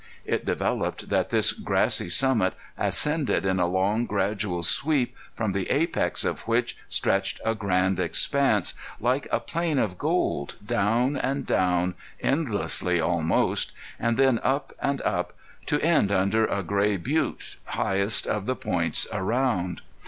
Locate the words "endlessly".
12.19-12.99